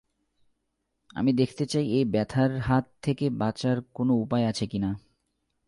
আমি 1.15 1.31
দেখতে 1.33 1.63
চাই 1.65 1.85
এই 1.91 2.05
ব্যথার 2.05 2.51
হাত 2.59 2.85
থেকে 3.01 3.25
বাঁচার 3.29 3.77
কোনো 3.93 4.13
উপায় 4.15 4.45
আছে 4.47 4.65
কি 4.65 4.79
না। 4.79 4.91